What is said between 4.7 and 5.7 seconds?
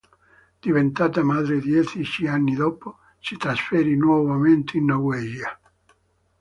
in Norvegia.